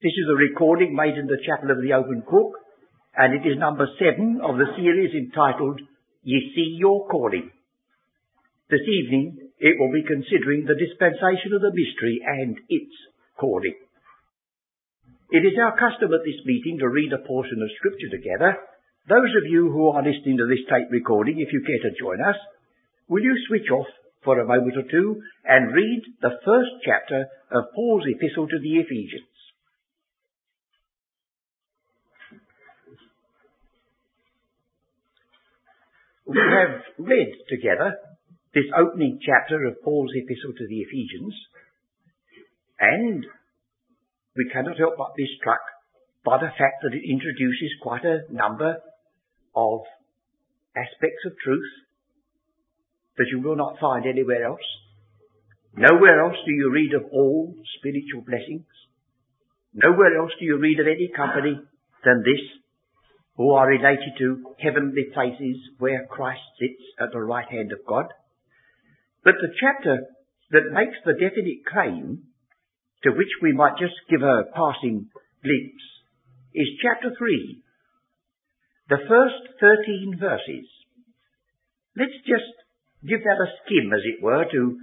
[0.00, 2.56] This is a recording made in the Chapel of the Open Book,
[3.20, 5.76] and it is number seven of the series entitled
[6.24, 7.52] Ye See Your Calling.
[8.72, 12.96] This evening it will be considering the dispensation of the mystery and its
[13.36, 13.76] calling.
[15.36, 18.56] It is our custom at this meeting to read a portion of scripture together.
[19.04, 22.24] Those of you who are listening to this tape recording, if you care to join
[22.24, 22.40] us,
[23.04, 23.92] will you switch off
[24.24, 28.80] for a moment or two and read the first chapter of Paul's epistle to the
[28.80, 29.28] Ephesians?
[36.30, 37.98] We have read together
[38.54, 41.34] this opening chapter of Paul's epistle to the Ephesians,
[42.78, 43.26] and
[44.36, 45.58] we cannot help but be struck
[46.24, 48.78] by the fact that it introduces quite a number
[49.56, 49.80] of
[50.76, 51.66] aspects of truth
[53.18, 54.68] that you will not find anywhere else.
[55.74, 58.70] Nowhere else do you read of all spiritual blessings.
[59.74, 61.58] Nowhere else do you read of any company
[62.04, 62.59] than this,
[63.40, 68.12] who are related to heavenly places where Christ sits at the right hand of God.
[69.24, 69.96] But the chapter
[70.52, 72.28] that makes the definite claim
[73.02, 75.08] to which we might just give a passing
[75.40, 75.86] glimpse
[76.52, 77.64] is chapter 3.
[78.90, 80.68] The first 13 verses.
[81.96, 82.52] Let's just
[83.08, 84.76] give that a skim, as it were, to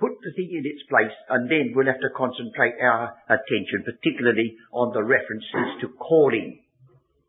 [0.00, 4.56] put the thing in its place, and then we'll have to concentrate our attention particularly
[4.72, 6.63] on the references to calling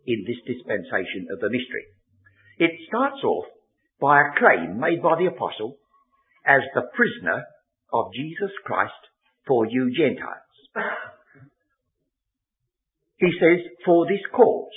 [0.06, 1.86] in this dispensation of the mystery.
[2.58, 3.46] It starts off
[4.00, 5.78] by a claim made by the apostle
[6.46, 7.44] as the prisoner
[7.92, 9.02] of Jesus Christ
[9.48, 10.46] for you Gentiles.
[13.18, 14.76] He says, for this cause.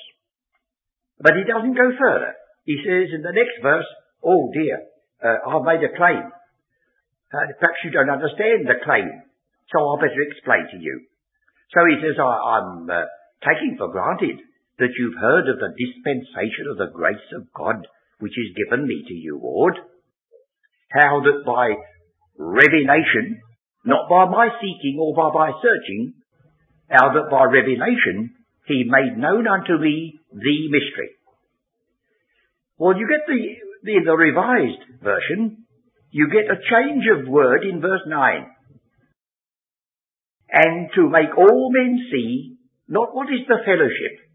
[1.21, 2.35] But he doesn't go further.
[2.65, 3.89] He says in the next verse,
[4.23, 4.79] oh dear,
[5.19, 6.23] uh, I've made a claim.
[7.29, 9.11] Uh, perhaps you don't understand the claim,
[9.69, 11.11] so I'll better explain to you.
[11.75, 13.05] So he says, I, am uh,
[13.45, 14.41] taking for granted
[14.79, 17.87] that you've heard of the dispensation of the grace of God
[18.21, 19.75] which is given me to you, Lord.
[20.91, 21.75] How that by
[22.37, 23.43] revelation
[23.89, 26.15] not by my seeking or by my searching,
[26.91, 28.35] how that by revelation
[28.67, 31.11] he made known unto me the mystery.
[32.77, 33.41] Well, you get the,
[33.83, 35.65] the, the revised version,
[36.11, 38.47] you get a change of word in verse 9.
[40.51, 42.57] And to make all men see
[42.89, 44.28] not what is the fellowship.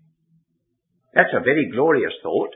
[1.13, 2.56] That's a very glorious thought.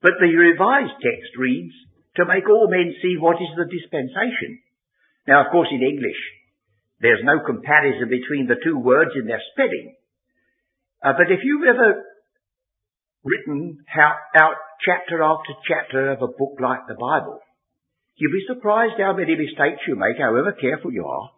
[0.00, 1.74] But the revised text reads,
[2.16, 4.62] to make all men see what is the dispensation.
[5.26, 6.20] Now, of course, in English,
[7.00, 9.94] there's no comparison between the two words in their spelling.
[11.02, 12.04] Uh, but if you've ever
[13.24, 17.40] written out, out chapter after chapter of a book like the Bible,
[18.16, 21.30] you'll be surprised how many mistakes you make, however careful you are.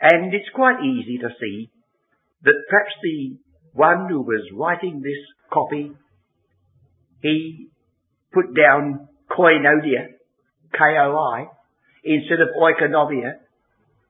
[0.00, 1.70] And it's quite easy to see
[2.42, 3.38] that perhaps the
[3.76, 5.20] one who was writing this
[5.52, 5.92] copy,
[7.20, 7.68] he
[8.32, 10.16] put down koinonia,
[10.72, 11.46] K-O-I,
[12.04, 13.36] instead of oikonomia.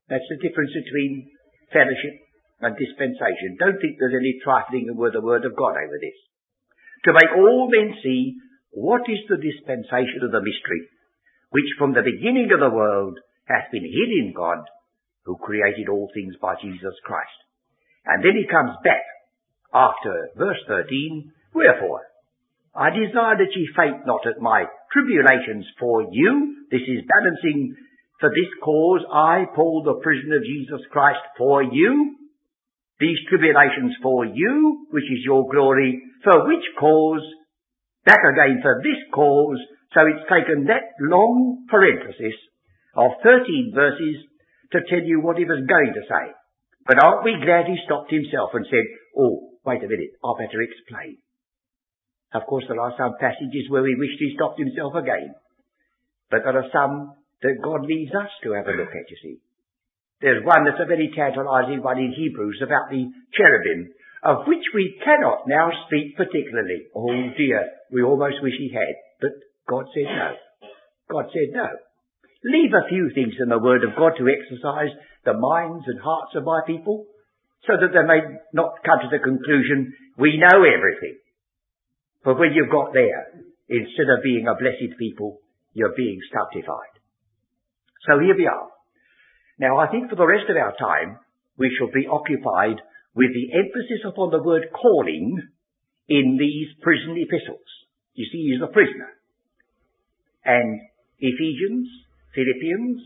[0.08, 1.30] That's the difference between
[1.74, 2.14] fellowship
[2.62, 3.58] and dispensation.
[3.58, 6.18] Don't think there's any trifling with the word of God over this.
[7.04, 8.38] To make all men see
[8.70, 10.86] what is the dispensation of the mystery,
[11.50, 13.18] which from the beginning of the world
[13.50, 14.62] hath been hid in God,
[15.24, 17.34] who created all things by Jesus Christ.
[18.06, 19.02] And then he comes back
[19.76, 22.00] after verse 13, Wherefore,
[22.74, 26.64] I desire that ye faint not at my tribulations for you.
[26.70, 27.76] This is balancing.
[28.20, 32.16] For this cause I, Paul, the prisoner of Jesus Christ, for you,
[32.98, 37.20] these tribulations for you, which is your glory, for which cause,
[38.06, 39.60] back again for this cause,
[39.92, 42.36] so it's taken that long parenthesis
[42.96, 44.16] of 13 verses
[44.72, 46.32] to tell you what he was going to say.
[46.86, 48.86] But aren't we glad he stopped himself and said,
[49.18, 51.18] oh, wait a minute, I better explain.
[52.32, 55.34] Of course there are some passages where we wished he stopped himself again.
[56.30, 59.36] But there are some that God leaves us to have a look at, you see.
[60.20, 63.04] There's one that's a very tantalizing one in Hebrews about the
[63.36, 63.92] cherubim,
[64.24, 66.88] of which we cannot now speak particularly.
[66.96, 67.62] Oh dear,
[67.92, 69.32] we almost wish he had, but
[69.68, 70.30] God said no.
[71.10, 71.68] God said no.
[72.44, 76.34] Leave a few things in the Word of God to exercise the minds and hearts
[76.34, 77.06] of my people,
[77.64, 78.20] so that they may
[78.52, 81.16] not come to the conclusion, we know everything.
[82.24, 85.40] But when you've got there, instead of being a blessed people,
[85.72, 86.94] you're being stultified.
[88.06, 88.68] So here we are.
[89.58, 91.18] Now I think for the rest of our time,
[91.58, 92.82] we shall be occupied
[93.14, 95.40] with the emphasis upon the word calling
[96.08, 97.66] in these prison epistles.
[98.14, 99.10] You see, he's a prisoner.
[100.44, 100.80] And
[101.18, 101.88] Ephesians,
[102.34, 103.00] Philippians,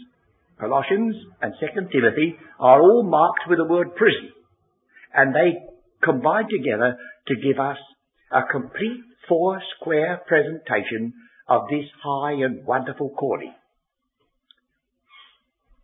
[0.58, 4.34] Colossians, and 2 Timothy are all marked with the word prison.
[5.14, 5.58] And they
[6.02, 6.96] combine together
[7.28, 7.78] to give us
[8.32, 11.12] a complete four square presentation
[11.48, 13.54] of this high and wonderful calling.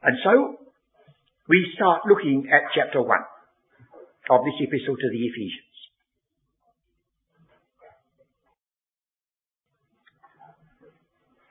[0.03, 0.57] And so,
[1.49, 3.11] we start looking at chapter 1
[4.31, 5.67] of this epistle to the Ephesians.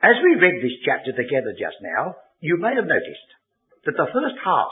[0.06, 3.30] As we read this chapter together just now, you may have noticed
[3.84, 4.70] that the first half,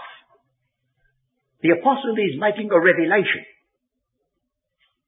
[1.65, 3.49] the apostle is making a revelation.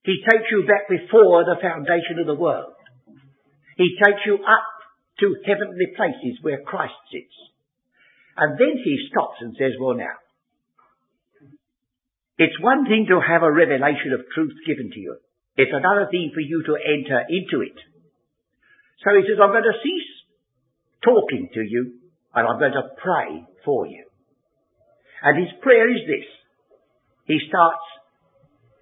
[0.08, 2.72] He takes you back before the foundation of the world.
[3.76, 4.66] He takes you up
[5.20, 7.36] to heavenly places where Christ sits.
[8.40, 10.16] And then he stops and says, well now,
[12.40, 15.16] it's one thing to have a revelation of truth given to you.
[15.60, 17.76] It's another thing for you to enter into it.
[19.04, 20.10] So he says, I'm going to cease
[21.04, 22.00] talking to you
[22.32, 24.08] and I'm going to pray for you.
[25.20, 26.28] And his prayer is this.
[27.26, 27.82] He starts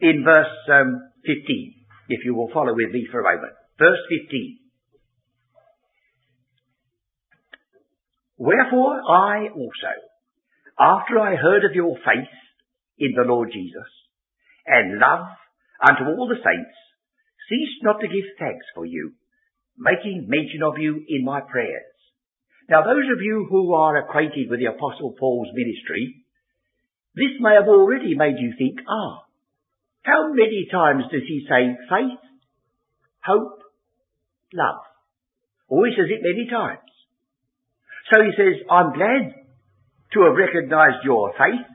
[0.01, 1.75] in verse um, 15,
[2.09, 3.55] if you will follow with me for a moment.
[3.79, 4.59] Verse 15.
[8.37, 9.95] Wherefore I also,
[10.79, 12.35] after I heard of your faith
[12.99, 13.89] in the Lord Jesus,
[14.67, 15.27] and love
[15.81, 16.77] unto all the saints,
[17.49, 19.13] cease not to give thanks for you,
[19.79, 21.95] making mention of you in my prayers.
[22.69, 26.24] Now those of you who are acquainted with the Apostle Paul's ministry,
[27.15, 29.25] this may have already made you think, ah,
[30.03, 32.19] how many times does he say faith,
[33.25, 33.63] hope,
[34.53, 34.83] love?
[35.71, 36.91] Oh, he says it many times.
[38.13, 39.33] So he says, I'm glad
[40.13, 41.67] to have recognized your faith.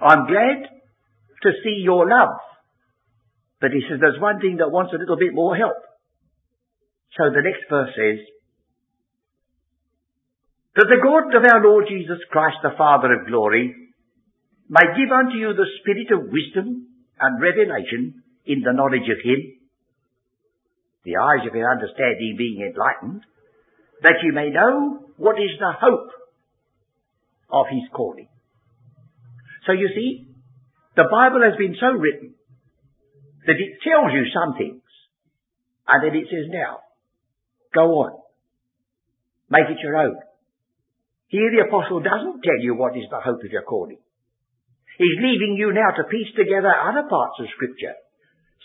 [0.00, 0.68] I'm glad
[1.42, 2.38] to see your love.
[3.60, 5.76] But he says there's one thing that wants a little bit more help.
[7.16, 8.18] So the next verse says,
[10.74, 13.81] that the God of our Lord Jesus Christ, the Father of glory,
[14.68, 16.86] may give unto you the spirit of wisdom
[17.20, 19.62] and revelation in the knowledge of Him,
[21.04, 23.22] the eyes of your understanding being enlightened,
[24.02, 26.10] that you may know what is the hope
[27.50, 28.28] of his calling.
[29.66, 30.26] So you see,
[30.96, 32.34] the Bible has been so written
[33.46, 34.82] that it tells you some things,
[35.86, 36.78] and then it says, now,
[37.74, 38.18] go on.
[39.50, 40.16] Make it your own.
[41.28, 43.98] Here the apostle doesn't tell you what is the hope of your calling.
[45.02, 47.98] He's leaving you now to piece together other parts of scripture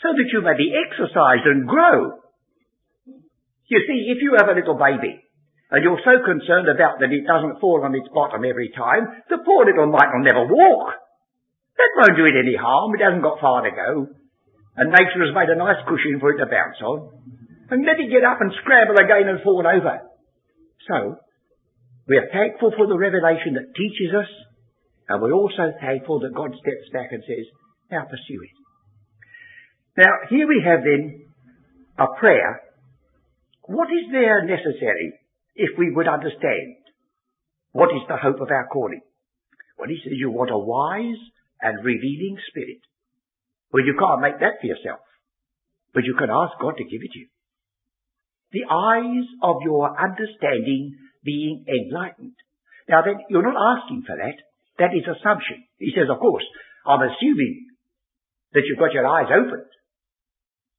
[0.06, 2.22] so that you may be exercised and grow.
[3.66, 5.18] You see, if you have a little baby
[5.74, 9.42] and you're so concerned about that it doesn't fall on its bottom every time, the
[9.42, 10.94] poor little mite will never walk.
[11.74, 12.94] That won't do it any harm.
[12.94, 14.06] It hasn't got far to go.
[14.78, 17.18] And nature has made a nice cushion for it to bounce on.
[17.74, 20.06] And let it get up and scramble again and fall over.
[20.86, 21.18] So,
[22.06, 24.30] we are thankful for the revelation that teaches us,
[25.10, 27.46] and we're also thankful that God steps back and says,
[27.92, 28.56] now pursue it.
[29.98, 31.26] Now, here we have then
[31.98, 32.62] a prayer.
[33.64, 35.14] What is there necessary
[35.56, 36.78] if we would understand
[37.78, 39.02] what is the hope of our calling.
[39.78, 41.22] Well, he says you want a wise
[41.62, 42.82] and revealing spirit.
[43.74, 45.06] Well, you can't make that for yourself,
[45.94, 47.28] but you can ask God to give it you.
[48.50, 52.34] The eyes of your understanding being enlightened.
[52.90, 54.42] Now then, you're not asking for that.
[54.78, 55.66] That is assumption.
[55.82, 56.46] He says, of course,
[56.86, 57.68] I'm assuming
[58.54, 59.70] that you've got your eyes opened.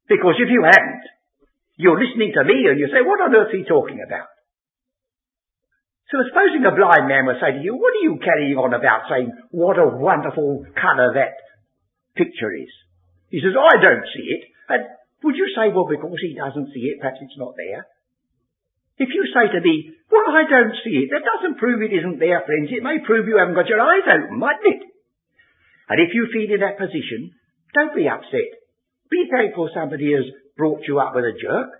[0.08, 1.04] Because if you haven't,
[1.76, 4.30] you're listening to me and you say, what on earth is he talking about?
[6.08, 9.12] So supposing a blind man would say to you, what are you carrying on about
[9.12, 11.37] saying, what a wonderful colour that
[12.16, 12.73] picture is?
[13.28, 14.42] He says, I don't see it.
[14.73, 14.82] And
[15.23, 17.84] would you say, well, because he doesn't see it, perhaps it's not there?
[18.99, 22.19] If you say to me, well, I don't see it, that doesn't prove it isn't
[22.19, 22.71] there, friends.
[22.75, 24.83] It may prove you haven't got your eyes open, mightn't it?
[25.88, 27.31] And if you feel in that position,
[27.75, 28.50] don't be upset.
[29.11, 30.26] Be thankful somebody has
[30.57, 31.71] brought you up with a jerk.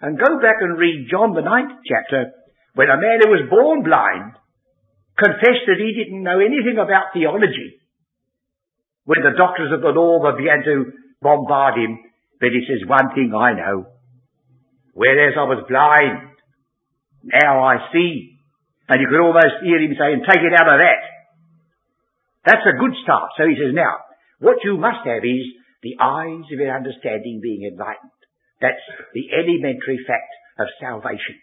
[0.00, 2.30] And go back and read John the ninth chapter
[2.74, 4.38] when a man who was born blind
[5.18, 7.82] confessed that he didn't know anything about theology,
[9.02, 11.98] when the doctors of the law began to bombard him,
[12.38, 13.90] but he says, one thing I know,
[14.94, 16.37] whereas I was blind,
[17.22, 18.38] now I see.
[18.88, 21.02] And you could almost hear him saying, take it out of that.
[22.46, 23.36] That's a good start.
[23.36, 24.00] So he says, now,
[24.40, 25.44] what you must have is
[25.82, 28.16] the eyes of your understanding being enlightened.
[28.60, 28.80] That's
[29.14, 31.36] the elementary fact of salvation.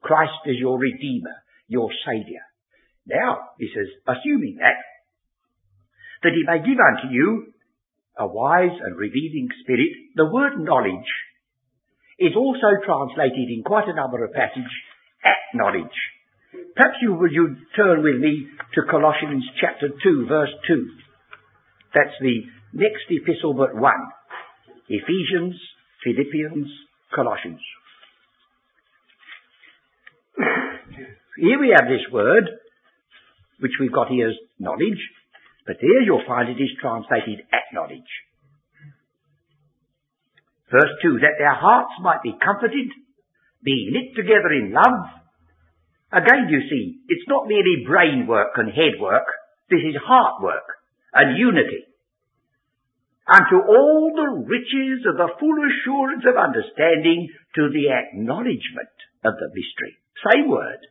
[0.00, 1.36] Christ is your Redeemer,
[1.68, 2.42] your Saviour.
[3.06, 4.80] Now, he says, assuming that,
[6.22, 7.52] that he may give unto you
[8.16, 11.10] a wise and revealing spirit, the word knowledge
[12.18, 14.70] is also translated in quite a number of passages
[15.24, 15.98] at knowledge.
[16.76, 20.86] Perhaps you will you turn with me to Colossians chapter 2 verse 2.
[21.94, 22.42] That's the
[22.72, 24.10] next epistle but one.
[24.88, 25.54] Ephesians,
[26.02, 26.68] Philippians,
[27.14, 27.60] Colossians.
[31.38, 32.44] Here we have this word,
[33.60, 35.00] which we've got here as knowledge,
[35.66, 38.10] but there you'll find it is translated acknowledge.
[40.74, 42.90] Verse 2, that their hearts might be comforted,
[43.62, 45.06] be knit together in love.
[46.10, 49.30] Again, you see, it's not merely brain work and head work.
[49.70, 50.66] This is heart work
[51.14, 51.86] and unity.
[53.22, 59.54] Unto all the riches of the full assurance of understanding to the acknowledgement of the
[59.54, 59.94] mystery.
[60.26, 60.82] Same word.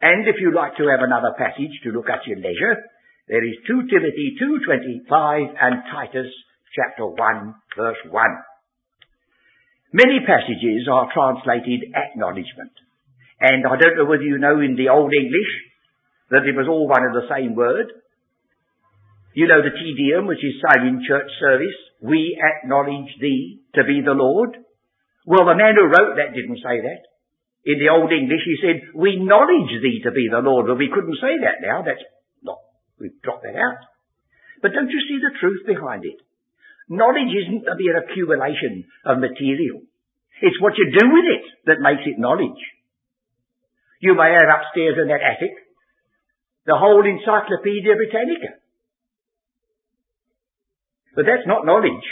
[0.00, 2.78] And if you like to have another passage to look at your leisure,
[3.26, 6.30] there is 2 Timothy 2.25 and Titus
[6.78, 8.53] chapter 1 verse 1.
[9.94, 12.74] Many passages are translated acknowledgement.
[13.38, 15.52] And I don't know whether you know in the Old English
[16.34, 17.94] that it was all one and the same word.
[19.38, 21.78] You know the Te Deum, which is sung in church service.
[22.02, 24.58] We acknowledge thee to be the Lord.
[25.30, 27.02] Well, the man who wrote that didn't say that.
[27.62, 30.66] In the Old English, he said, we acknowledge thee to be the Lord.
[30.66, 31.86] Well, we couldn't say that now.
[31.86, 32.02] That's
[32.42, 32.58] not,
[32.98, 33.78] we've dropped that out.
[34.58, 36.18] But don't you see the truth behind it?
[36.88, 39.80] Knowledge isn't a mere accumulation of material.
[40.42, 42.60] It's what you do with it that makes it knowledge.
[44.00, 45.54] You may have upstairs in that attic
[46.66, 48.60] the whole Encyclopedia Britannica.
[51.14, 52.04] But that's not knowledge.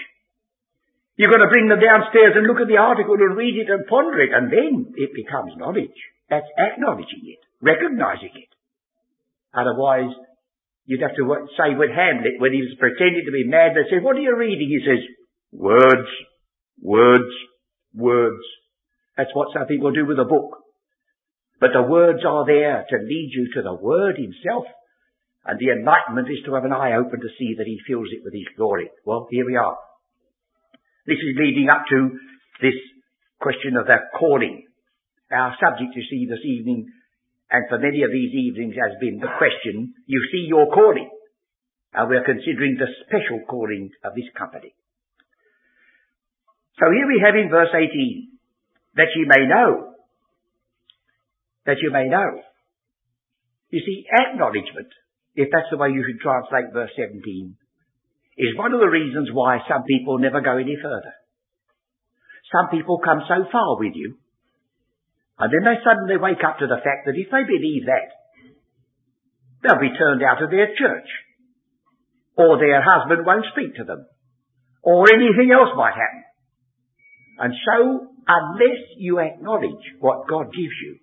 [1.16, 3.86] You've got to bring them downstairs and look at the article and read it and
[3.86, 5.96] ponder it, and then it becomes knowledge.
[6.30, 8.52] That's acknowledging it, recognizing it.
[9.52, 10.12] Otherwise,
[10.84, 14.02] You'd have to say with Hamlet when he was pretending to be mad, they said,
[14.02, 14.68] what are you reading?
[14.68, 15.02] He says,
[15.52, 16.08] words,
[16.80, 17.30] words,
[17.94, 18.42] words.
[19.16, 20.58] That's what some people do with a book.
[21.60, 24.64] But the words are there to lead you to the Word Himself.
[25.46, 28.22] And the enlightenment is to have an eye open to see that He fills it
[28.24, 28.90] with His glory.
[29.06, 29.76] Well, here we are.
[31.06, 32.18] This is leading up to
[32.60, 32.74] this
[33.40, 34.66] question of their calling.
[35.30, 36.86] Our subject, you see, this evening
[37.52, 41.12] and for many of these evenings has been the question, you see your calling.
[41.92, 44.72] And we're considering the special calling of this company.
[46.80, 48.32] So here we have in verse 18,
[48.96, 49.92] that you may know,
[51.68, 52.40] that you may know.
[53.68, 54.88] You see, acknowledgement,
[55.36, 57.20] if that's the way you should translate verse 17,
[58.38, 61.12] is one of the reasons why some people never go any further.
[62.48, 64.16] Some people come so far with you
[65.38, 68.08] and then they suddenly wake up to the fact that if they believe that,
[69.62, 71.08] they'll be turned out of their church.
[72.36, 74.06] Or their husband won't speak to them.
[74.82, 76.24] Or anything else might happen.
[77.38, 80.98] And so, unless you acknowledge what God gives you,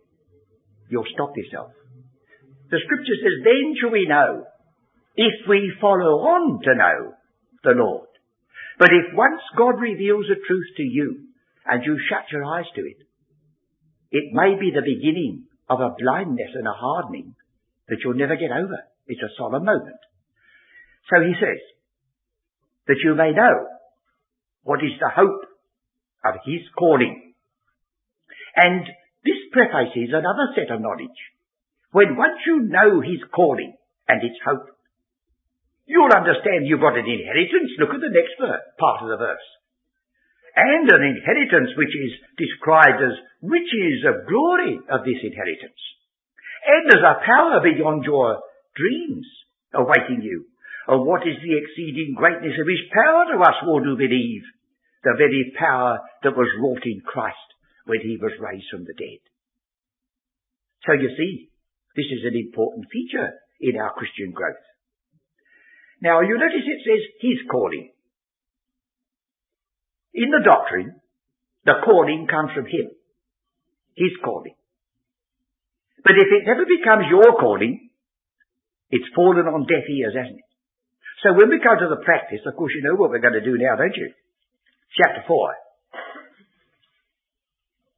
[0.90, 1.72] you'll stop yourself.
[2.72, 4.46] The scripture says, then shall we know,
[5.16, 7.14] if we follow on to know
[7.64, 8.08] the Lord.
[8.78, 11.26] But if once God reveals a truth to you,
[11.66, 12.98] and you shut your eyes to it,
[14.12, 17.36] it may be the beginning of a blindness and a hardening
[17.88, 18.78] that you'll never get over.
[19.08, 20.02] It's a solemn moment.
[21.10, 21.62] So he says,
[22.90, 23.70] that you may know
[24.64, 25.46] what is the hope
[26.26, 27.34] of his calling.
[28.56, 28.82] And
[29.24, 31.20] this prefaces another set of knowledge.
[31.94, 33.78] When once you know his calling
[34.10, 34.74] and its hope,
[35.86, 37.78] you'll understand you've got an inheritance.
[37.78, 39.48] Look at the next verse, part of the verse
[40.56, 45.82] and an inheritance which is described as riches of glory of this inheritance.
[46.66, 48.42] And there's a power beyond your
[48.76, 49.28] dreams
[49.74, 50.46] awaiting you.
[50.88, 54.44] And what is the exceeding greatness of his power to us who believe?
[55.04, 57.38] The very power that was wrought in Christ
[57.86, 59.22] when he was raised from the dead.
[60.86, 61.50] So you see,
[61.96, 64.60] this is an important feature in our Christian growth.
[66.02, 67.92] Now you notice it says his calling.
[70.14, 71.00] In the doctrine,
[71.66, 72.90] the calling comes from Him.
[73.96, 74.56] His calling.
[76.04, 77.90] But if it never becomes your calling,
[78.90, 80.50] it's fallen on deaf ears, hasn't it?
[81.22, 83.44] So when we come to the practice, of course you know what we're going to
[83.44, 84.10] do now, don't you?
[84.96, 85.54] Chapter 4.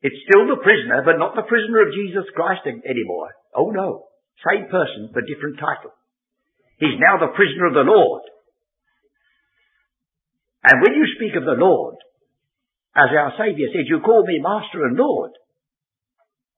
[0.02, 3.30] It's still the prisoner, but not the prisoner of Jesus Christ anymore.
[3.54, 4.10] Oh no.
[4.42, 5.94] Same person, but different title.
[6.82, 8.26] He's now the prisoner of the Lord.
[10.64, 11.96] And when you speak of the Lord,
[12.96, 15.32] as our Saviour said, you call me Master and Lord.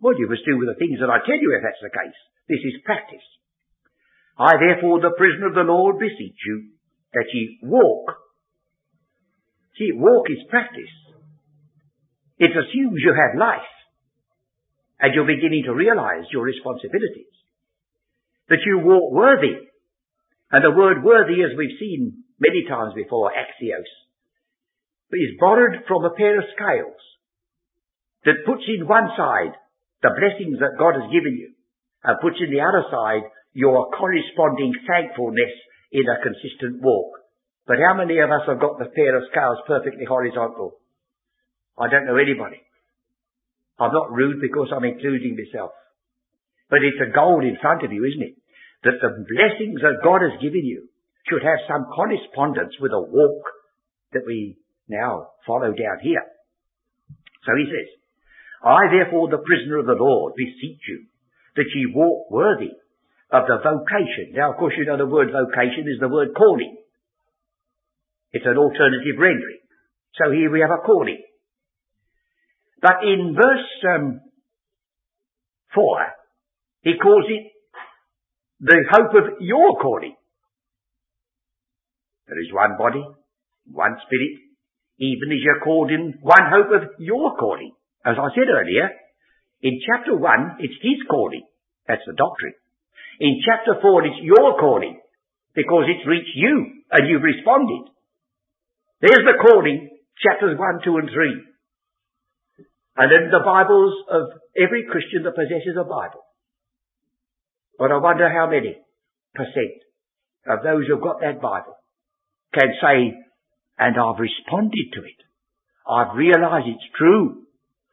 [0.02, 2.20] Well, you must do with the things that I tell you if that's the case.
[2.50, 3.24] This is practice.
[4.38, 6.74] I therefore, the prisoner of the Lord, beseech you
[7.14, 8.18] that ye walk.
[9.78, 10.92] See, walk is practice.
[12.40, 13.74] It assumes you have life
[15.00, 17.32] and you're beginning to realize your responsibilities.
[18.50, 19.70] That you walk worthy
[20.54, 23.88] And the word worthy, as we've seen many times before, axios,
[25.16, 27.00] is borrowed from a pair of scales
[28.26, 29.56] that puts in one side
[30.02, 31.56] the blessings that God has given you
[32.04, 33.24] and puts in the other side
[33.54, 35.54] your corresponding thankfulness
[35.92, 37.24] in a consistent walk.
[37.68, 40.82] But how many of us have got the pair of scales perfectly horizontal?
[41.78, 42.60] I don't know anybody.
[43.80, 45.72] I'm not rude because I'm including myself.
[46.70, 48.36] But it's a goal in front of you, isn't it?
[48.84, 50.90] That the blessings that God has given you
[51.30, 53.44] should have some correspondence with a walk
[54.12, 56.24] that we now follow down here.
[57.46, 57.90] So he says,
[58.64, 61.06] I therefore, the prisoner of the Lord, beseech you
[61.56, 62.72] that ye walk worthy
[63.32, 64.34] of the vocation.
[64.34, 66.78] Now, of course, you know the word vocation is the word calling.
[68.32, 69.62] It's an alternative rendering.
[70.16, 71.22] So here we have a calling.
[72.82, 74.22] But in verse um,
[75.74, 75.84] 4,
[76.82, 77.52] he calls it
[78.60, 80.16] the hope of your calling.
[82.28, 83.04] There is one body,
[83.72, 84.40] one spirit,
[85.00, 87.72] even as you're called in one hope of your calling.
[88.06, 88.90] As I said earlier,
[89.62, 91.44] in chapter 1, it's his calling.
[91.88, 92.56] That's the doctrine.
[93.20, 95.00] In chapter 4, it's your calling
[95.56, 97.92] because it's reached you and you've responded.
[99.02, 99.90] There's the calling,
[100.20, 102.66] chapters 1, 2 and 3.
[102.96, 106.24] And then the Bibles of every Christian that possesses a Bible.
[107.78, 108.78] But I wonder how many
[109.34, 109.82] percent
[110.48, 111.76] of those who've got that Bible
[112.54, 113.18] can say,
[113.80, 115.20] and I've responded to it.
[115.90, 117.44] I've realized it's true.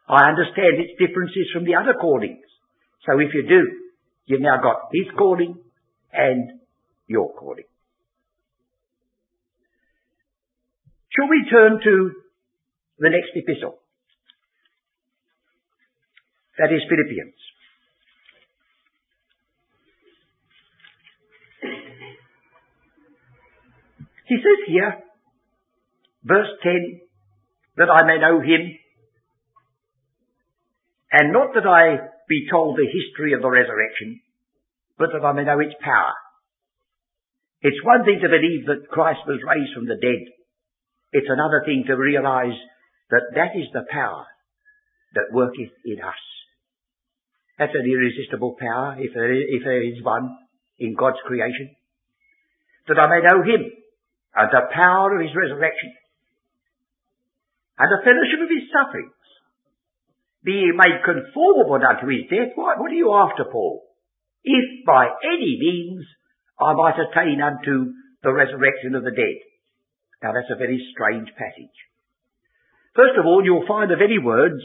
[0.08, 2.44] I understand its differences from the other callings.
[3.06, 3.62] So if you do,
[4.26, 5.58] you've now got his calling
[6.12, 6.60] and
[7.06, 7.64] your calling.
[11.10, 12.12] Shall we turn to
[12.98, 13.78] the next epistle?
[16.58, 17.34] That is Philippians.
[24.30, 24.94] He says here,
[26.22, 27.00] verse 10,
[27.78, 28.78] that I may know him,
[31.10, 34.20] and not that I be told the history of the resurrection,
[34.96, 36.14] but that I may know its power.
[37.62, 40.22] It's one thing to believe that Christ was raised from the dead.
[41.10, 42.54] It's another thing to realize
[43.10, 44.26] that that is the power
[45.14, 46.22] that worketh in us.
[47.58, 50.38] That's an irresistible power, if there, is, if there is one,
[50.78, 51.74] in God's creation.
[52.86, 53.79] That I may know Him,
[54.40, 55.92] and the power of His resurrection,
[57.76, 59.20] and the fellowship of His sufferings,
[60.40, 62.56] being made conformable unto His death.
[62.56, 63.84] What, what are you after, Paul?
[64.40, 66.08] If by any means
[66.56, 69.38] I might attain unto the resurrection of the dead.
[70.22, 71.76] Now that's a very strange passage.
[72.96, 74.60] First of all, you'll find the very words,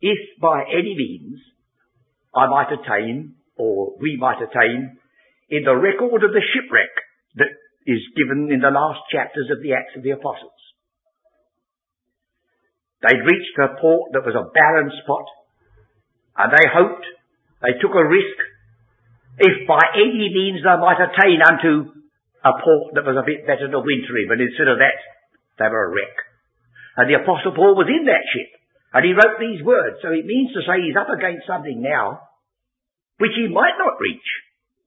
[0.00, 1.40] if by any means
[2.34, 4.96] I might attain, or we might attain,
[5.50, 6.92] in the record of the shipwreck
[7.36, 7.52] that
[7.88, 10.60] is given in the last chapters of the Acts of the Apostles.
[13.00, 15.26] They'd reached a port that was a barren spot,
[16.36, 17.06] and they hoped,
[17.64, 18.38] they took a risk,
[19.40, 21.96] if by any means they might attain unto
[22.44, 24.98] a port that was a bit better winter in, but instead of that,
[25.56, 26.16] they were a wreck.
[26.98, 28.50] And the Apostle Paul was in that ship.
[28.90, 30.02] And he wrote these words.
[30.02, 32.26] So it means to say he's up against something now
[33.22, 34.28] which he might not reach.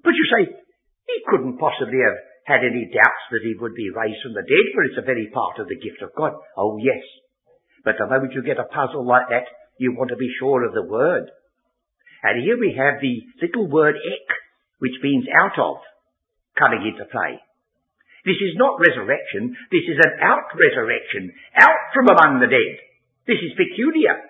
[0.03, 0.41] But you say,
[1.07, 2.19] he couldn't possibly have
[2.51, 5.31] had any doubts that he would be raised from the dead, for it's a very
[5.31, 6.35] part of the gift of God.
[6.59, 7.03] Oh yes.
[7.87, 9.47] But the moment you get a puzzle like that,
[9.79, 11.31] you want to be sure of the word.
[12.21, 14.27] And here we have the little word ek,
[14.77, 15.81] which means out of,
[16.53, 17.41] coming into play.
[18.21, 22.77] This is not resurrection, this is an out resurrection, out from among the dead.
[23.25, 24.21] This is peculiar.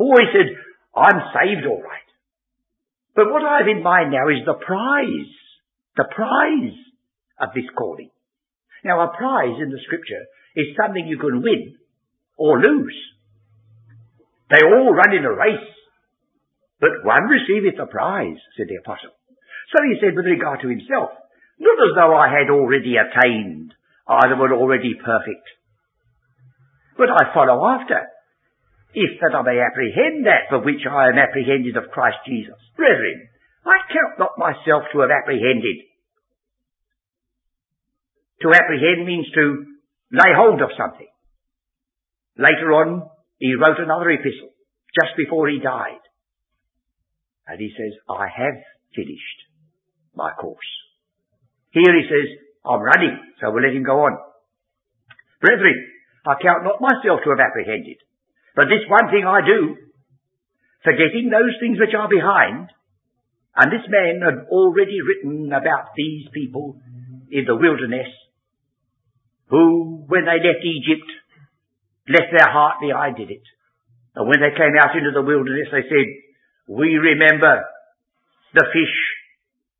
[0.00, 0.56] Who always said,
[0.96, 2.08] I'm saved all right.
[3.14, 5.32] But what I have in mind now is the prize.
[5.96, 6.78] The prize
[7.40, 8.10] of this calling.
[8.84, 10.24] Now a prize in the scripture
[10.56, 11.76] is something you can win
[12.36, 12.96] or lose.
[14.50, 15.70] They all run in a race,
[16.80, 19.14] but one receiveth a prize, said the apostle.
[19.70, 21.10] So he said with regard to himself,
[21.60, 23.74] not as though I had already attained,
[24.08, 25.46] either were already perfect,
[26.96, 28.00] but I follow after,
[28.94, 32.58] if that I may apprehend that for which I am apprehended of Christ Jesus.
[32.76, 33.28] Brethren,
[33.64, 35.86] I count not myself to have apprehended.
[38.42, 39.66] To apprehend means to
[40.12, 41.08] lay hold of something.
[42.38, 44.50] Later on, he wrote another epistle,
[44.96, 46.00] just before he died.
[47.46, 48.58] And he says, I have
[48.94, 49.40] finished
[50.14, 50.70] my course.
[51.70, 52.28] Here he says,
[52.64, 54.16] I'm running, so we'll let him go on.
[55.40, 55.76] Brethren,
[56.26, 57.96] I count not myself to have apprehended.
[58.56, 59.76] But this one thing I do,
[60.84, 62.68] forgetting those things which are behind,
[63.56, 66.78] And this man had already written about these people
[67.30, 68.08] in the wilderness
[69.50, 71.08] who, when they left Egypt,
[72.08, 73.46] left their heart behind in it.
[74.14, 76.08] And when they came out into the wilderness, they said,
[76.70, 77.66] we remember
[78.54, 78.96] the fish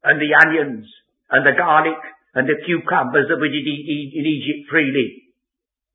[0.03, 0.87] and the onions
[1.31, 1.99] and the garlic
[2.35, 5.31] and the cucumbers that we did eat in Egypt freely.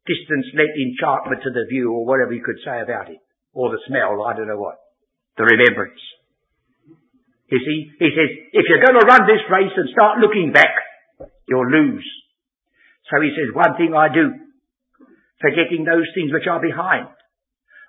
[0.07, 3.19] Distance lent enchantment to the view or whatever you could say about it.
[3.53, 4.79] Or the smell, I don't know what.
[5.35, 5.99] The remembrance.
[7.51, 10.75] You see, he says, if you're going to run this race and start looking back,
[11.47, 12.05] you'll lose.
[13.11, 14.33] So he says, one thing I do,
[15.41, 17.07] forgetting those things which are behind,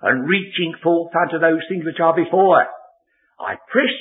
[0.01, 2.65] and reaching forth unto those things which are before.
[3.39, 3.95] I press.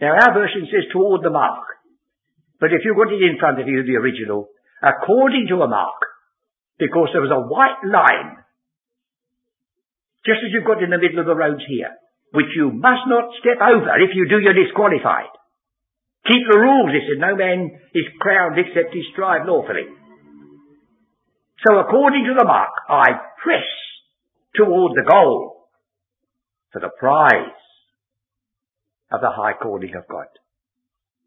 [0.00, 1.64] Now our version says toward the mark.
[2.60, 4.48] But if you got it in front of you, the original,
[4.82, 5.96] according to a mark,
[6.78, 8.36] because there was a white line,
[10.26, 11.92] just as you've got in the middle of the roads here,
[12.32, 13.96] which you must not step over.
[14.00, 15.32] If you do, you're disqualified.
[16.26, 17.20] Keep the rules, he said.
[17.20, 19.84] No man is crowned except he strive lawfully.
[21.66, 23.04] So according to the mark, I
[23.42, 23.64] press
[24.54, 25.66] toward the goal
[26.72, 27.56] for the prize
[29.10, 30.26] of the high calling of God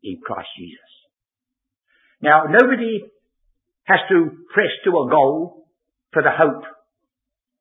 [0.04, 0.80] in Christ Jesus.
[2.22, 3.04] Now, nobody
[3.86, 5.68] has to press to a goal
[6.14, 6.64] for the hope.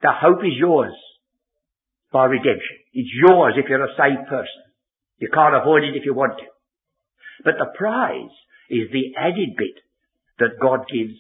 [0.03, 0.93] The hope is yours
[2.13, 2.77] by redemption.
[2.93, 4.63] It's yours if you're a saved person.
[5.19, 6.45] You can't avoid it if you want to.
[7.45, 8.35] But the prize
[8.69, 9.81] is the added bit
[10.39, 11.17] that God gives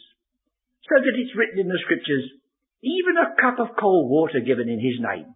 [0.87, 2.31] so that it's written in the scriptures,
[2.83, 5.35] even a cup of cold water given in his name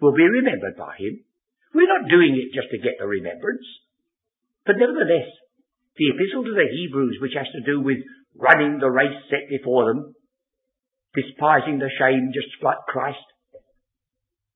[0.00, 1.24] will be remembered by him.
[1.72, 3.64] We're not doing it just to get the remembrance.
[4.66, 5.28] But nevertheless,
[5.96, 7.98] the epistle to the Hebrews, which has to do with
[8.36, 10.14] running the race set before them,
[11.14, 13.24] despising the shame just like Christ.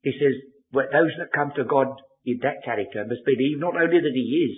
[0.03, 0.35] He says,
[0.73, 1.89] well, those that come to God
[2.25, 4.57] in that character must believe not only that He is,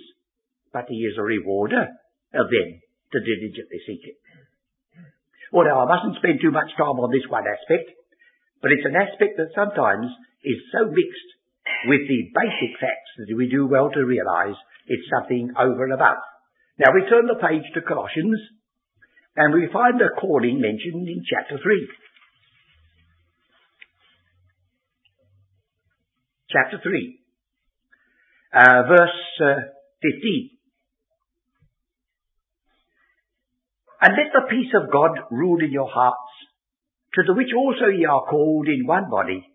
[0.73, 1.87] but He is a rewarder
[2.33, 2.69] of them
[3.13, 4.20] that diligently seek it.
[5.51, 7.91] Now, I mustn't spend too much time on this one aspect,
[8.63, 10.07] but it's an aspect that sometimes
[10.43, 11.29] is so mixed
[11.91, 14.55] with the basic facts that we do well to realize
[14.87, 16.17] it's something over and above.
[16.79, 18.39] Now we turn the page to Colossians,
[19.35, 21.87] and we find a calling mentioned in chapter 3.
[26.51, 27.19] Chapter 3,
[28.53, 29.71] uh, verse uh,
[30.03, 30.60] 15.
[34.01, 36.33] And let the peace of God rule in your hearts,
[37.13, 39.45] to the which also ye are called in one body,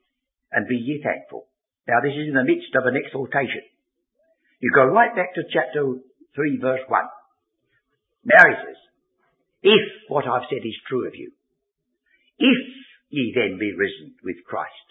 [0.52, 1.48] and be ye thankful.
[1.88, 3.66] Now this is in the midst of an exhortation.
[4.60, 5.82] You go right back to chapter
[6.34, 7.02] 3 verse 1.
[8.24, 8.78] Now he says,
[9.62, 11.32] if what I've said is true of you,
[12.38, 12.62] if
[13.10, 14.86] ye then be risen with Christ,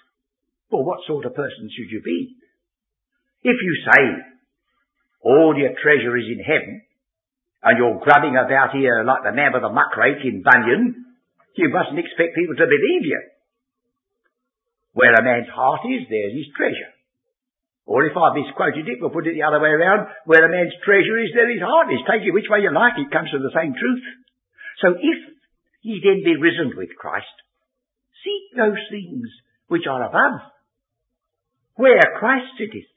[0.70, 2.36] well, what sort of person should you be?
[3.44, 4.04] If you say,
[5.22, 6.82] all your treasure is in heaven,
[7.66, 11.18] and you're grubbing about here like the man with the muckrake in Bunyan,
[11.58, 13.22] you mustn't expect people to believe you.
[14.94, 16.94] Where a man's heart is, there's his treasure.
[17.90, 20.08] Or if I misquoted it, we'll put it the other way around.
[20.30, 22.06] Where a man's treasure is, there his heart is.
[22.06, 24.06] Take it which way you like, it comes to the same truth.
[24.86, 25.20] So if
[25.82, 27.34] ye then be risen with Christ,
[28.22, 29.26] seek those things
[29.68, 30.54] which are above,
[31.76, 32.90] where Christ sitteth,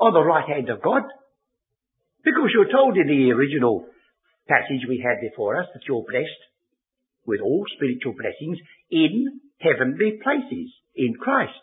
[0.00, 1.02] on the right hand of God.
[2.24, 3.86] Because you're told in the original
[4.48, 6.42] passage we had before us that you're blessed
[7.26, 8.58] with all spiritual blessings
[8.90, 11.60] in heavenly places in Christ.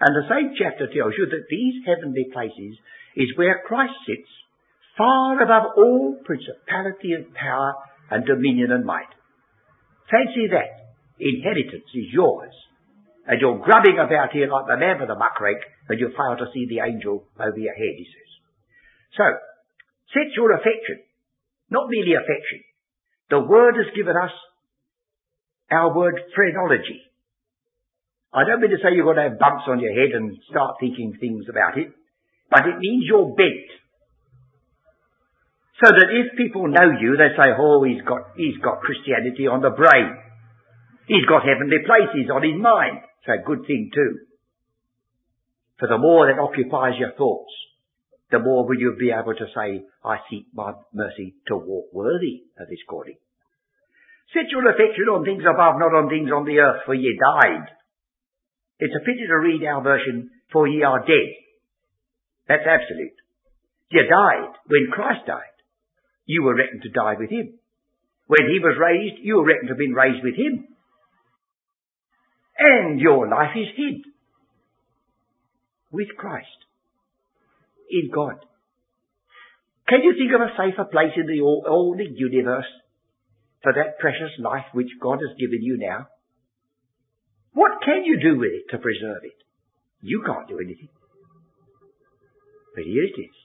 [0.00, 2.76] And the same chapter tells you that these heavenly places
[3.16, 4.28] is where Christ sits,
[4.98, 7.74] far above all principality and power
[8.10, 9.08] and dominion and might.
[10.10, 10.92] Fancy that.
[11.18, 12.52] Inheritance is yours.
[13.26, 16.52] And you're grubbing about here like the man with the muckrake, and you fail to
[16.52, 18.30] see the angel over your head, he says.
[19.16, 19.24] So,
[20.36, 21.02] your affection,
[21.70, 22.60] not merely affection.
[23.30, 24.30] The word has given us
[25.70, 27.02] our word phrenology.
[28.32, 30.76] I don't mean to say you're going to have bumps on your head and start
[30.78, 31.88] thinking things about it,
[32.50, 33.66] but it means you're bent.
[35.82, 39.60] So that if people know you, they say, oh, he's got, he's got Christianity on
[39.60, 40.16] the brain.
[41.08, 43.04] He's got heavenly places on his mind.
[43.20, 44.24] It's a good thing too.
[45.78, 47.52] For the more that occupies your thoughts,
[48.30, 52.42] the more will you be able to say, I seek my mercy to walk worthy
[52.58, 53.16] of this calling.
[54.34, 57.70] Set your affection on things above, not on things on the earth, for ye died.
[58.80, 61.30] It's a pity to read our version, for ye are dead.
[62.48, 63.14] That's absolute.
[63.90, 65.54] You died when Christ died.
[66.26, 67.54] You were reckoned to die with him.
[68.26, 70.66] When he was raised, you were reckoned to have been raised with him.
[72.58, 74.02] And your life is hid
[75.92, 76.66] with Christ
[77.90, 78.44] in God.
[79.88, 82.66] Can you think of a safer place in the all, all the universe
[83.62, 86.08] for that precious life which God has given you now?
[87.52, 89.38] What can you do with it to preserve it?
[90.00, 90.88] You can't do anything.
[92.74, 93.36] But here it is.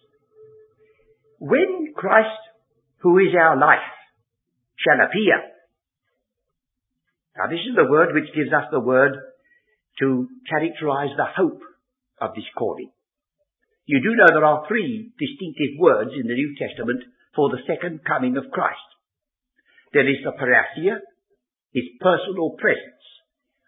[1.40, 2.42] When Christ,
[3.00, 3.80] who is our life,
[4.78, 5.38] shall appear.
[7.38, 9.14] Now this is the word which gives us the word
[10.00, 11.62] to characterize the hope
[12.20, 12.92] of this calling.
[13.92, 17.04] You do know there are three distinctive words in the New Testament
[17.36, 18.88] for the second coming of Christ.
[19.92, 21.04] There is the parousia,
[21.76, 23.04] his personal presence,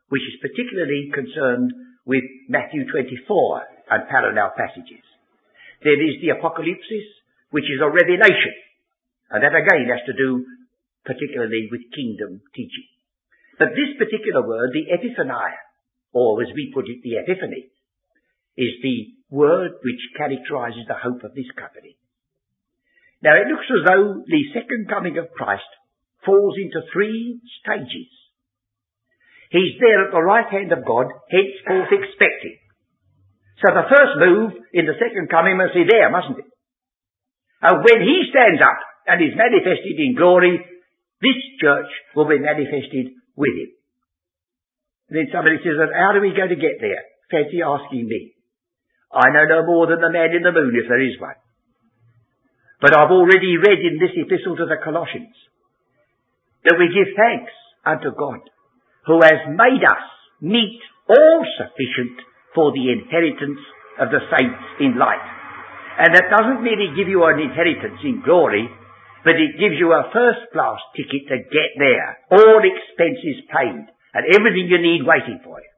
[0.08, 1.76] which is particularly concerned
[2.08, 5.04] with Matthew 24 and parallel passages.
[5.84, 7.08] There is the apocalypsis,
[7.52, 8.56] which is a revelation,
[9.28, 10.48] and that again has to do
[11.04, 12.88] particularly with kingdom teaching.
[13.60, 15.52] But this particular word, the epiphania,
[16.16, 17.68] or as we put it, the epiphany,
[18.56, 21.98] is the word which characterizes the hope of this company.
[23.26, 25.66] Now it looks as though the second coming of Christ
[26.22, 28.12] falls into three stages.
[29.50, 32.62] He's there at the right hand of God, henceforth expecting.
[33.62, 36.50] So the first move in the second coming must be there, mustn't it?
[37.62, 40.62] And when he stands up and is manifested in glory,
[41.22, 43.72] this church will be manifested with him.
[45.10, 47.02] And then somebody says, how do we go to get there?
[47.32, 48.36] Fancy asking me.
[49.14, 51.38] I know no more than the man in the moon if there is one.
[52.82, 55.38] But I've already read in this epistle to the Colossians
[56.66, 57.54] that we give thanks
[57.86, 58.42] unto God
[59.06, 60.04] who has made us
[60.42, 62.18] meet all sufficient
[62.56, 63.62] for the inheritance
[64.02, 65.24] of the saints in light.
[66.00, 68.66] And that doesn't merely give you an inheritance in glory,
[69.22, 72.10] but it gives you a first class ticket to get there.
[72.34, 73.86] All expenses paid
[74.18, 75.72] and everything you need waiting for you.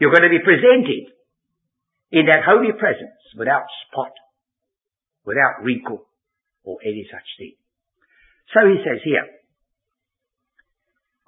[0.00, 1.12] You're going to be presented
[2.12, 4.12] in that holy presence without spot,
[5.24, 6.06] without wrinkle,
[6.64, 7.54] or any such thing.
[8.52, 9.26] So he says here,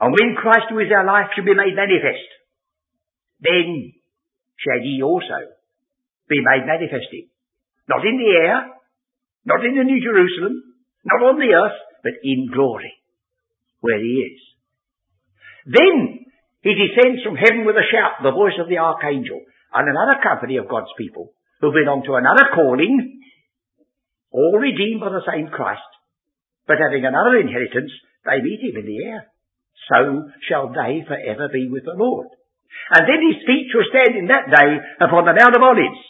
[0.03, 2.27] and when Christ who is our life shall be made manifest,
[3.38, 3.95] then
[4.59, 5.55] shall ye also
[6.29, 7.31] be made manifested.
[7.88, 8.57] Not in the air,
[9.45, 12.95] not in the New Jerusalem, not on the earth, but in glory,
[13.81, 14.40] where he is.
[15.66, 16.21] Then
[16.62, 19.42] he descends from heaven with a shout, the voice of the archangel,
[19.75, 23.20] and another company of God's people who belong to another calling,
[24.31, 25.83] all redeemed by the same Christ,
[26.66, 27.90] but having another inheritance,
[28.25, 29.27] they meet him in the air.
[29.90, 32.29] So shall they forever be with the Lord.
[32.94, 36.03] And then his feet shall stand in that day upon the Mount of Olives,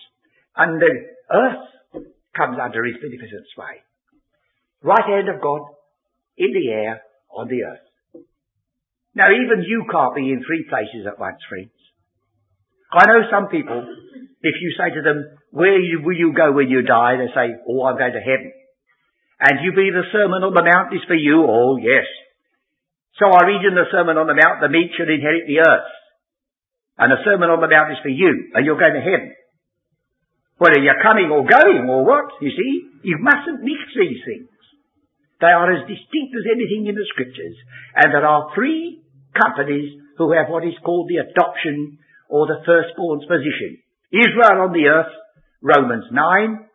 [0.56, 0.92] and the
[1.32, 2.04] earth
[2.36, 3.80] comes under his beneficent sway.
[4.82, 5.62] Right hand of God,
[6.36, 7.86] in the air, on the earth.
[9.14, 11.76] Now even you can't be in three places at once, friends.
[12.92, 13.80] I know some people,
[14.40, 17.16] if you say to them, where will you go when you die?
[17.16, 18.52] They say, oh, I'm going to heaven.
[19.40, 21.44] And you believe the Sermon on the Mount is for you?
[21.44, 22.08] Oh, yes.
[23.20, 25.90] So I read in the Sermon on the Mount, the meek shall inherit the earth.
[26.96, 29.34] And the Sermon on the Mount is for you, and you're going to heaven.
[30.56, 32.72] Whether you're coming or going or what, you see,
[33.02, 34.48] you mustn't mix these things.
[35.42, 37.56] They are as distinct as anything in the scriptures.
[37.98, 39.01] And there are three
[39.34, 43.80] companies who have what is called the adoption or the firstborn's position.
[44.12, 45.12] Israel on the earth,
[45.60, 46.68] Romans 9.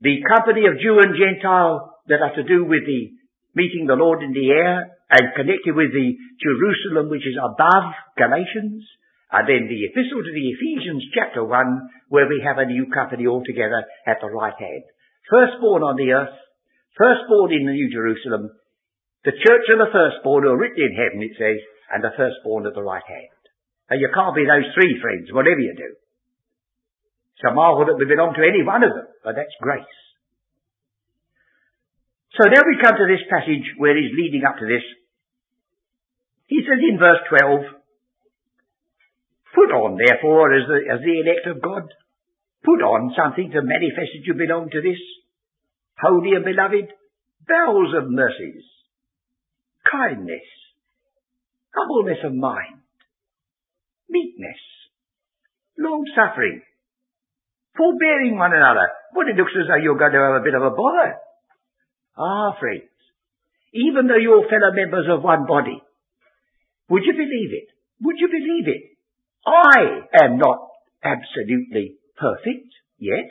[0.00, 3.14] The company of Jew and Gentile that are to do with the
[3.54, 8.86] meeting the Lord in the air and connected with the Jerusalem which is above Galatians.
[9.30, 13.26] And then the epistle to the Ephesians chapter 1 where we have a new company
[13.26, 14.82] altogether at the right hand.
[15.30, 16.34] Firstborn on the earth,
[16.98, 18.50] firstborn in the New Jerusalem,
[19.24, 21.60] the church of the firstborn are written in heaven, it says,
[21.92, 23.40] and the firstborn at the right hand.
[23.90, 25.92] And you can't be those three friends, whatever you do.
[27.42, 29.96] So marvel that we belong to any one of them, but that's grace.
[32.38, 34.86] So now we come to this passage where he's leading up to this.
[36.46, 37.80] He says in verse 12,
[39.52, 41.90] Put on, therefore, as the, as the elect of God,
[42.62, 45.00] put on something to manifest that you belong to this,
[45.98, 46.86] holy and beloved,
[47.48, 48.62] bowels of mercies,
[49.90, 50.46] kindness,
[51.74, 52.80] humbleness of mind,
[54.08, 54.60] meekness,
[55.78, 56.62] long suffering,
[57.76, 58.86] forbearing one another.
[59.14, 61.18] Well, it looks as though you're going to have a bit of a bother.
[62.18, 62.90] Ah, friends,
[63.72, 65.82] even though you're fellow members of one body,
[66.88, 67.68] would you believe it?
[68.02, 68.82] Would you believe it?
[69.46, 70.68] I am not
[71.02, 73.30] absolutely perfect yet.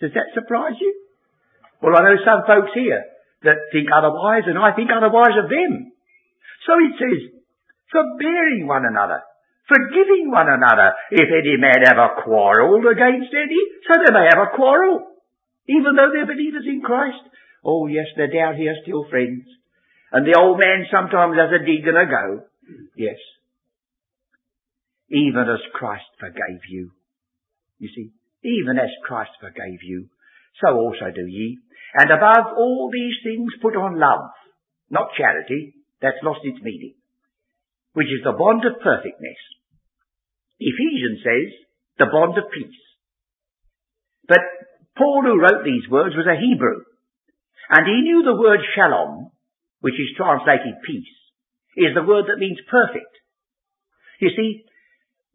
[0.00, 0.92] Does that surprise you?
[1.80, 3.04] Well, I know some folks here
[3.46, 5.94] that think otherwise, and I think otherwise of them.
[6.66, 7.20] So it says,
[7.90, 9.22] forbearing one another,
[9.68, 10.94] forgiving one another.
[11.10, 15.16] If any man have a quarrel against any, so they may have a quarrel.
[15.68, 17.22] Even though they're believers in Christ.
[17.64, 19.46] Oh yes, they're down here still friends.
[20.12, 22.46] And the old man sometimes has a dig and a go.
[22.96, 23.18] Yes.
[25.10, 26.92] Even as Christ forgave you.
[27.78, 28.10] You see,
[28.42, 30.08] even as Christ forgave you,
[30.62, 31.58] so also do ye.
[31.96, 34.28] And above all these things put on love,
[34.90, 36.92] not charity, that's lost its meaning,
[37.94, 39.40] which is the bond of perfectness.
[40.60, 41.50] Ephesians says,
[41.98, 42.82] the bond of peace.
[44.28, 44.44] But
[44.96, 46.84] Paul who wrote these words was a Hebrew,
[47.70, 49.32] and he knew the word shalom,
[49.80, 51.16] which is translated peace,
[51.76, 53.12] is the word that means perfect.
[54.20, 54.64] You see,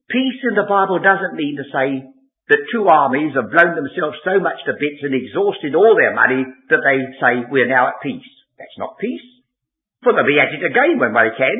[0.09, 2.05] peace in the Bible doesn't mean to say
[2.51, 6.43] that two armies have blown themselves so much to bits and exhausted all their money
[6.67, 8.27] that they say we're now at peace.
[8.59, 9.23] That's not peace.
[10.03, 11.57] For they'll be at it again when they can.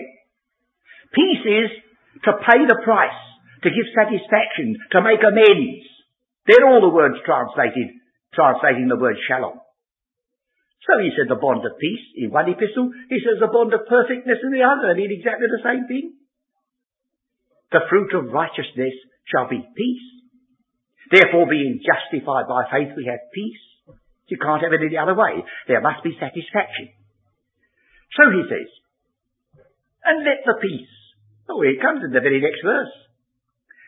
[1.15, 1.69] Peace is
[2.27, 3.21] to pay the price,
[3.63, 5.87] to give satisfaction, to make amends.
[6.43, 7.95] They're all the words translated,
[8.35, 9.63] translating the word shalom.
[10.83, 13.87] So he said the bond of peace in one epistle, he says the bond of
[13.87, 16.19] perfectness in the other, mean exactly the same thing.
[17.71, 18.91] The fruit of righteousness
[19.29, 20.07] shall be peace.
[21.11, 23.59] Therefore being justified by faith we have peace.
[24.27, 25.43] You can't have it any other way.
[25.67, 26.95] There must be satisfaction.
[28.15, 28.69] So he says,
[30.07, 30.95] and let the peace,
[31.49, 32.95] oh here it comes in the very next verse,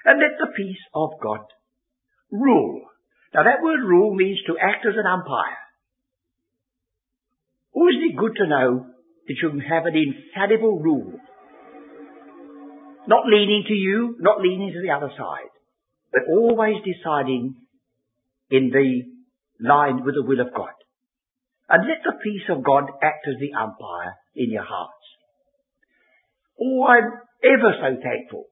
[0.04, 1.48] and let the peace of God
[2.30, 2.84] rule.
[3.34, 5.64] Now that word rule means to act as an umpire.
[7.76, 8.86] Oh, isn't it good to know
[9.28, 11.18] that you can have an infallible rule?
[13.08, 15.53] Not leaning to you, not leaning to the other side,
[16.14, 17.56] but always deciding
[18.52, 19.02] in the
[19.60, 20.78] line with the will of God.
[21.70, 24.94] And let the peace of God act as the umpire in your hearts.
[26.62, 27.10] Oh, I'm
[27.42, 28.46] ever so thankful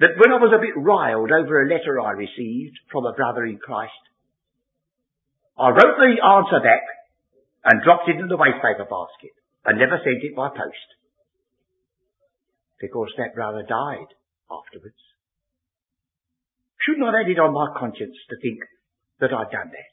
[0.00, 3.44] that when I was a bit riled over a letter I received from a brother
[3.46, 3.92] in Christ,
[5.56, 6.84] I wrote the answer back
[7.64, 9.32] and dropped it in the wastepaper basket
[9.64, 10.88] and never sent it by post.
[12.80, 14.12] Because that brother died
[14.50, 15.00] afterwards.
[16.84, 18.60] Should not have it on my conscience to think
[19.20, 19.90] that I'd done that.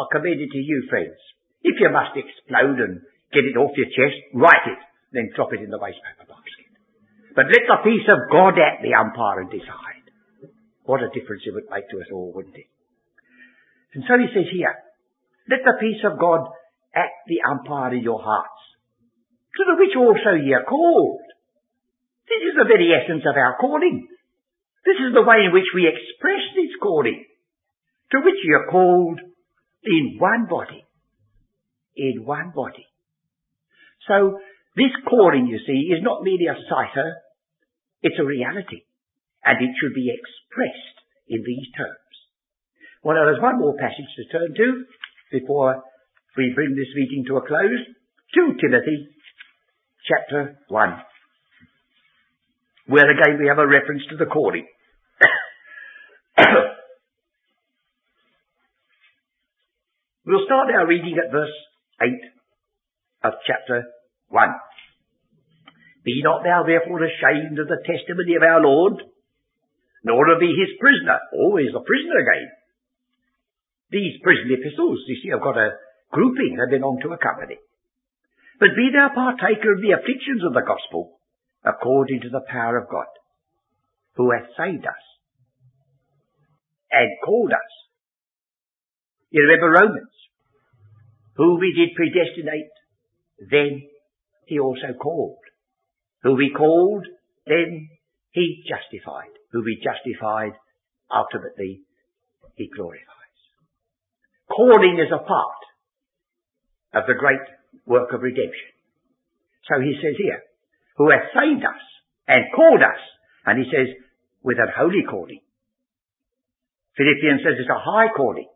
[0.00, 1.16] I commend it to you, friends.
[1.60, 4.80] If you must explode and get it off your chest, write it,
[5.12, 6.72] then drop it in the wastepaper basket.
[7.36, 10.08] But let the peace of God act the umpire and decide.
[10.88, 12.70] What a difference it would make to us all, wouldn't it?
[13.92, 14.72] And so he says here,
[15.48, 16.48] let the peace of God
[16.94, 18.60] act the umpire in your hearts,
[19.56, 21.24] to the which also ye are called.
[22.24, 24.08] This is the very essence of our calling.
[24.86, 27.26] This is the way in which we express this calling,
[28.14, 29.18] to which ye are called
[29.82, 30.86] in one body.
[31.96, 32.86] In one body.
[34.06, 34.38] So,
[34.76, 37.18] this calling, you see, is not merely a cipher,
[38.02, 38.86] it's a reality.
[39.42, 40.96] And it should be expressed
[41.26, 42.14] in these terms.
[43.02, 44.84] Well, there's one more passage to turn to
[45.32, 45.82] before
[46.36, 47.82] we bring this meeting to a close.
[48.34, 49.08] 2 Timothy
[50.06, 51.02] chapter 1.
[52.86, 54.66] Where again we have a reference to the calling.
[60.26, 61.52] we'll start our reading at verse
[62.02, 62.08] 8
[63.24, 63.84] of chapter
[64.28, 64.48] 1.
[66.04, 69.02] Be not thou therefore ashamed of the testimony of our Lord,
[70.04, 71.18] nor to be his prisoner.
[71.32, 72.50] Always a prisoner again
[73.90, 75.78] these prison epistles, you see, have got a
[76.10, 76.58] grouping.
[76.58, 77.58] They belong to a company.
[78.58, 81.20] But be thou partaker of the afflictions of the gospel,
[81.62, 83.06] according to the power of God,
[84.16, 85.04] who hath saved us
[86.96, 87.72] and called us.
[89.30, 90.16] You remember Romans,
[91.36, 92.72] who we did predestinate,
[93.50, 93.82] then
[94.46, 95.44] he also called.
[96.22, 97.06] Who we called,
[97.46, 97.88] then
[98.30, 99.36] he justified.
[99.52, 100.52] Who we justified,
[101.12, 101.82] ultimately
[102.54, 103.04] he glorified.
[104.48, 105.62] Calling is a part
[106.94, 107.44] of the great
[107.84, 108.72] work of redemption.
[109.68, 110.40] So he says here,
[110.96, 111.82] who hath saved us
[112.26, 113.02] and called us,
[113.44, 113.92] and he says,
[114.42, 115.40] with a holy calling.
[116.96, 118.48] Philippians says it's a high calling.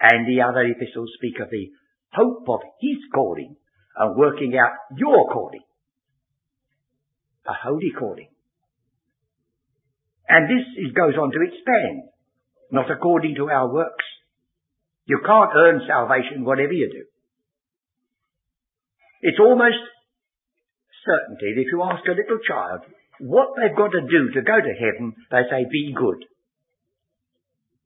[0.00, 1.70] And the other epistles speak of the
[2.12, 3.56] hope of his calling
[3.96, 5.62] and working out your calling.
[7.46, 8.28] A holy calling.
[10.28, 12.08] And this goes on to expand,
[12.70, 14.04] not according to our works,
[15.04, 17.04] you can't earn salvation whatever you do.
[19.22, 19.82] It's almost
[21.04, 22.80] certainty that if you ask a little child
[23.20, 26.24] what they've got to do to go to heaven, they say, be good.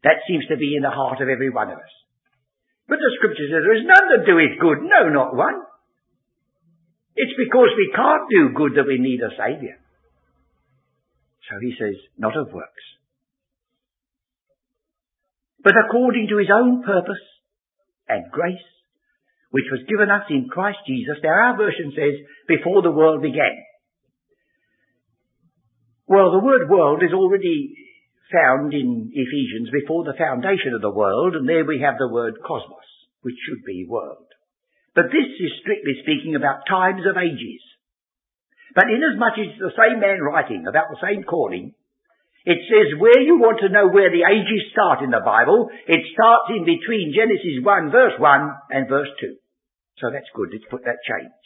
[0.07, 1.95] That seems to be in the heart of every one of us.
[2.87, 4.87] But the scripture says there is none that doeth good.
[4.87, 5.59] No, not one.
[7.19, 9.75] It's because we can't do good that we need a saviour.
[11.51, 12.87] So he says, not of works.
[15.67, 17.19] but according to his own purpose
[18.09, 18.69] and grace,
[19.51, 21.19] which was given us in Christ Jesus.
[21.25, 23.51] Now our version says, before the world began.
[26.07, 27.75] Well, the word world is already
[28.33, 32.43] found in Ephesians before the foundation of the world, and there we have the word
[32.43, 32.89] cosmos,
[33.23, 34.27] which should be world.
[34.95, 37.63] But this is strictly speaking about times of ages.
[38.75, 41.77] But inasmuch as it's the same man writing about the same calling,
[42.47, 46.03] it says where you want to know where the ages start in the Bible, it
[46.15, 49.35] starts in between Genesis 1 verse 1 and verse 2.
[49.99, 50.51] So that's good.
[50.53, 51.43] Let's put that change.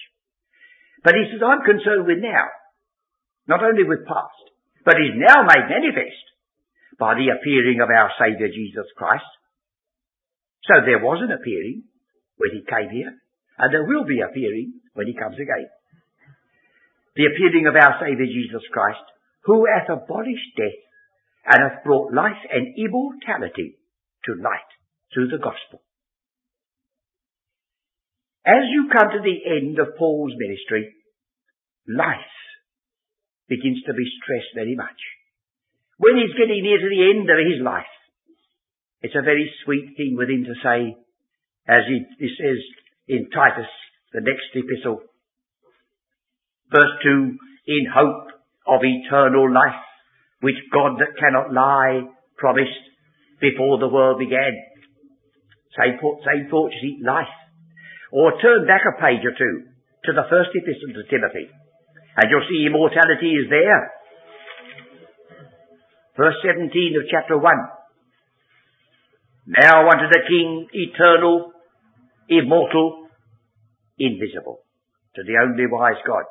[1.02, 2.52] But he says, I'm concerned with now.
[3.48, 4.44] Not only with past,
[4.84, 6.29] but is now made manifest
[7.00, 9.24] by the appearing of our Saviour Jesus Christ.
[10.68, 11.88] So there was an appearing
[12.36, 13.16] when he came here,
[13.56, 15.72] and there will be appearing when he comes again.
[17.16, 19.02] The appearing of our Saviour Jesus Christ,
[19.48, 20.80] who hath abolished death
[21.48, 23.80] and hath brought life and immortality
[24.28, 24.70] to light
[25.12, 25.80] through the gospel.
[28.44, 30.92] As you come to the end of Paul's ministry,
[31.88, 32.36] life
[33.48, 35.00] begins to be stressed very much.
[36.00, 37.92] When he's getting near to the end of his life,
[39.04, 40.96] it's a very sweet thing with him to say,
[41.68, 42.56] as he, he says
[43.04, 43.68] in Titus,
[44.16, 45.04] the next epistle,
[46.72, 47.36] verse 2,
[47.68, 48.32] in hope
[48.64, 49.84] of eternal life,
[50.40, 52.08] which God that cannot lie
[52.40, 52.80] promised
[53.44, 54.56] before the world began.
[55.76, 57.28] Same thought, same thought, you see, life.
[58.10, 59.68] Or turn back a page or two
[60.08, 61.44] to the first epistle to Timothy,
[62.16, 63.99] and you'll see immortality is there.
[66.20, 66.68] Verse 17
[67.00, 67.48] of chapter 1.
[69.56, 71.50] Now unto the King, eternal,
[72.28, 73.08] immortal,
[73.98, 74.60] invisible,
[75.16, 76.24] to the only wise God.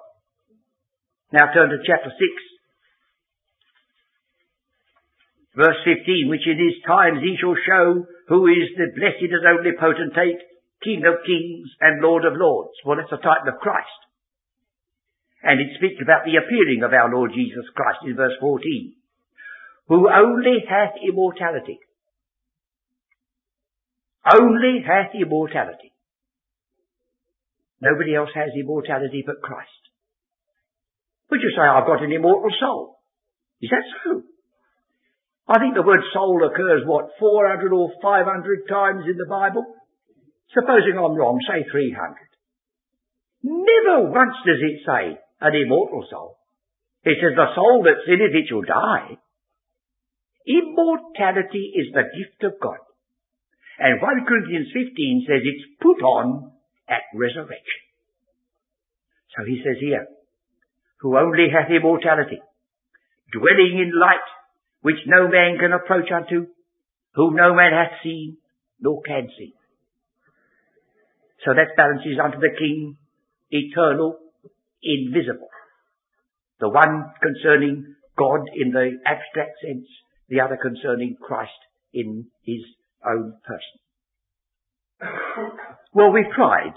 [1.34, 2.22] Now turn to chapter 6.
[5.58, 9.74] Verse 15, which in his times he shall show who is the blessed as only
[9.74, 10.38] potentate,
[10.86, 12.78] King of kings and Lord of lords.
[12.86, 13.90] Well, that's a title of Christ.
[15.42, 18.99] And it speaks about the appearing of our Lord Jesus Christ in verse 14.
[19.90, 21.80] Who only hath immortality.
[24.24, 25.94] Only hath immortality.
[27.82, 29.84] Nobody else has immortality but Christ.
[31.32, 33.00] Would you say, I've got an immortal soul?
[33.62, 34.22] Is that so?
[35.48, 39.66] I think the word soul occurs, what, 400 or 500 times in the Bible?
[40.54, 42.16] Supposing I'm wrong, say 300.
[43.42, 46.38] Never once does it say an immortal soul.
[47.04, 49.18] It says the soul that in it, it shall die.
[50.50, 52.82] Immortality is the gift of God.
[53.78, 56.52] And 1 Corinthians 15 says it's put on
[56.90, 57.82] at resurrection.
[59.38, 60.08] So he says here,
[61.00, 62.42] who only hath immortality,
[63.32, 64.26] dwelling in light,
[64.82, 66.48] which no man can approach unto,
[67.14, 68.38] whom no man hath seen,
[68.82, 69.54] nor can see.
[71.46, 72.98] So that balances unto the King,
[73.52, 74.18] eternal,
[74.84, 75.50] invisible.
[76.60, 79.88] The one concerning God in the abstract sense,
[80.30, 81.52] the other concerning Christ
[81.94, 82.62] in his
[83.06, 83.80] own person.
[85.94, 86.74] Well, we've tried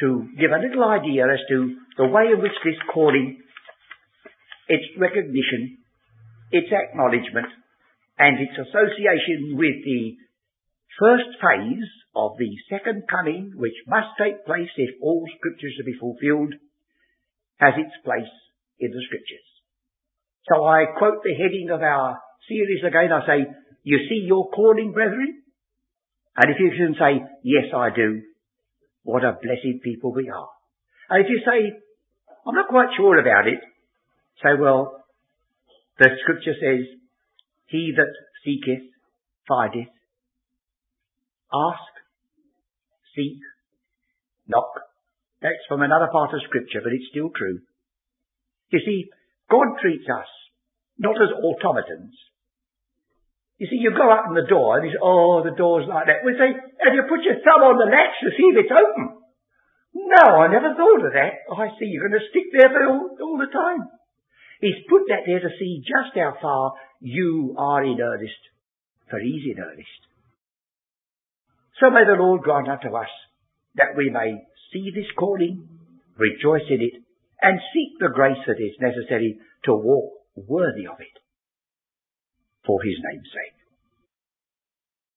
[0.00, 3.38] to give a little idea as to the way in which this calling,
[4.68, 5.78] its recognition,
[6.50, 7.46] its acknowledgement,
[8.18, 10.16] and its association with the
[10.98, 15.90] first phase of the second coming, which must take place if all scriptures are to
[15.90, 16.54] be fulfilled,
[17.58, 18.30] has its place
[18.78, 19.53] in the scriptures.
[20.48, 23.12] So I quote the heading of our series again.
[23.12, 23.46] I say,
[23.82, 25.42] you see your calling, brethren?
[26.36, 28.20] And if you can say, yes, I do,
[29.02, 30.48] what a blessed people we are.
[31.10, 31.72] And if you say,
[32.46, 33.60] I'm not quite sure about it,
[34.42, 35.04] say, well,
[35.98, 36.98] the scripture says,
[37.66, 38.12] he that
[38.44, 38.90] seeketh
[39.48, 39.92] findeth,
[41.52, 41.92] ask,
[43.14, 43.38] seek,
[44.48, 44.72] knock.
[45.40, 47.60] That's from another part of scripture, but it's still true.
[48.70, 49.08] You see,
[49.50, 50.30] God treats us
[50.98, 52.14] not as automatons.
[53.58, 56.06] You see, you go up in the door and you say, oh, the door's like
[56.06, 56.26] that.
[56.26, 59.22] We say, have you put your thumb on the latch to see if it's open?
[59.94, 61.46] No, I never thought of that.
[61.50, 63.86] Oh, I see, you're going to stick there for all, all the time.
[64.60, 68.42] He's put that there to see just how far you are in earnest,
[69.08, 70.02] for he's in earnest.
[71.78, 73.10] So may the Lord grant unto us
[73.76, 74.34] that we may
[74.72, 75.68] see this calling,
[76.18, 77.03] rejoice in it,
[77.40, 81.18] and seek the grace that is necessary to walk worthy of it
[82.64, 83.63] for his name's sake.